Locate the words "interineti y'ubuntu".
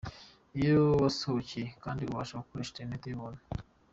2.71-3.41